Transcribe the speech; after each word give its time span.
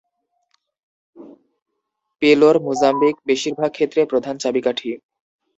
পেলোর 2.21 2.55
Mozambique, 2.59 3.15
বেশিরভাগ 3.27 3.69
ক্ষেত্রে, 3.71 4.01
প্রধান 4.05 4.35
চাবিকাঠি। 4.37 4.89